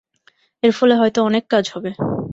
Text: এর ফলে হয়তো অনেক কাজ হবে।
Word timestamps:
এর 0.63 0.71
ফলে 0.73 0.93
হয়তো 0.95 1.19
অনেক 1.23 1.43
কাজ 1.49 1.65
হবে। 1.73 1.91